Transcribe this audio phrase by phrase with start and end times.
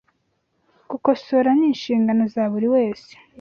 [0.91, 3.11] gukosora Ni inshingano za buri wese